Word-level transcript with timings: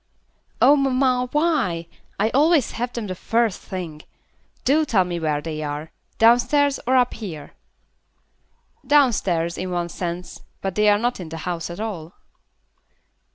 "Oh, 0.59 0.75
mamma, 0.75 1.29
why? 1.31 1.85
I 2.19 2.31
always 2.31 2.71
have 2.71 2.91
them 2.91 3.05
the 3.05 3.13
first 3.13 3.61
thing. 3.61 4.01
Do 4.65 4.83
tell 4.83 5.03
me 5.03 5.19
where 5.19 5.41
they 5.41 5.61
are. 5.61 5.91
Downstairs 6.17 6.79
or 6.87 6.95
up 6.97 7.13
here?" 7.13 7.51
"Downstairs, 8.87 9.59
in 9.59 9.69
one 9.69 9.89
sense, 9.89 10.41
but 10.59 10.73
they 10.73 10.89
are 10.89 10.97
not 10.97 11.19
in 11.19 11.29
the 11.29 11.37
house 11.37 11.69
at 11.69 11.79
all." 11.79 12.13